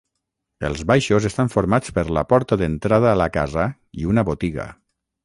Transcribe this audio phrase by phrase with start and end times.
[0.69, 3.67] Els baixos estan formats per la porta d'entrada a la casa
[4.03, 4.67] i una botiga.